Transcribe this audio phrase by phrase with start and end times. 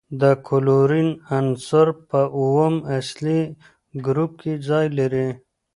[0.21, 3.39] د کلورین عنصر په اووم اصلي
[4.05, 5.29] ګروپ کې ځای لري.